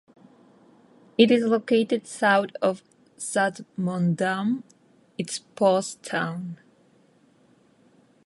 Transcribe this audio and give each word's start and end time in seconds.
It 1.15 1.29
is 1.29 1.43
located 1.45 2.07
south 2.07 2.49
of 2.59 2.81
Saxmundham, 3.19 4.63
its 5.19 5.37
post 5.37 6.01
town. 6.01 6.57